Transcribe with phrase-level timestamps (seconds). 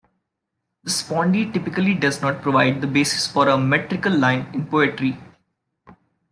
[0.83, 5.15] The spondee typically does not provide the basis for a metrical line in poetry.